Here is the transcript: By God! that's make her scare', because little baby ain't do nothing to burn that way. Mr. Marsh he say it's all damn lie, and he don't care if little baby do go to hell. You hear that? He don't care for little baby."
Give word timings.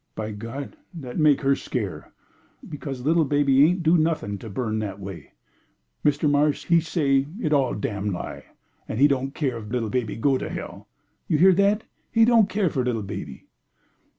By 0.15 0.31
God! 0.31 0.77
that's 0.95 1.19
make 1.19 1.41
her 1.41 1.55
scare', 1.55 2.11
because 2.67 3.05
little 3.05 3.23
baby 3.23 3.63
ain't 3.65 3.83
do 3.83 3.99
nothing 3.99 4.39
to 4.39 4.49
burn 4.49 4.79
that 4.79 4.99
way. 4.99 5.33
Mr. 6.03 6.27
Marsh 6.27 6.65
he 6.65 6.79
say 6.79 7.27
it's 7.39 7.53
all 7.53 7.75
damn 7.75 8.09
lie, 8.11 8.45
and 8.87 8.99
he 8.99 9.07
don't 9.07 9.35
care 9.35 9.59
if 9.59 9.69
little 9.69 9.91
baby 9.91 10.15
do 10.15 10.21
go 10.21 10.37
to 10.39 10.49
hell. 10.49 10.87
You 11.27 11.37
hear 11.37 11.53
that? 11.53 11.83
He 12.11 12.25
don't 12.25 12.49
care 12.49 12.71
for 12.71 12.83
little 12.83 13.03
baby." 13.03 13.45